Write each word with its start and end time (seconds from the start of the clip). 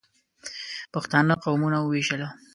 پښتانه 0.93 1.33
قومونه 1.43 1.77
ووېشله. 1.81 2.27